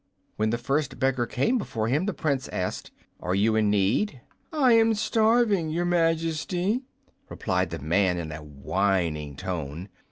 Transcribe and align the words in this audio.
When 0.35 0.49
the 0.49 0.57
first 0.57 0.97
beggar 0.97 1.27
came 1.27 1.59
before 1.59 1.87
him 1.87 2.07
the 2.07 2.13
Prince 2.15 2.47
asked, 2.47 2.89
"Are 3.19 3.35
you 3.35 3.55
in 3.55 3.69
need?" 3.69 4.19
"I 4.51 4.73
am 4.73 4.95
starving, 4.95 5.69
Your 5.69 5.85
Majesty," 5.85 6.81
replied 7.29 7.69
the 7.69 7.77
man, 7.77 8.17
in 8.17 8.31
a 8.31 8.41
whining 8.41 9.35
tone. 9.35 9.89